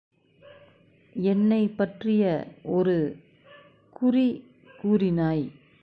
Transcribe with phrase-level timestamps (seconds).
[1.15, 2.47] என்னைப் பற்றிய
[2.63, 3.17] ஒரு
[3.91, 4.43] குறி
[4.83, 5.51] கூறினாய்.